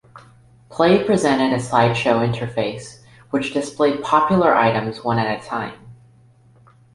Play 0.71 1.03
presented 1.03 1.53
a 1.53 1.57
slideshow 1.61 2.27
interface 2.27 3.03
which 3.29 3.53
displayed 3.53 4.01
popular 4.01 4.55
items 4.55 5.03
one 5.03 5.19
at 5.19 5.39
a 5.39 5.45
time. 5.47 5.77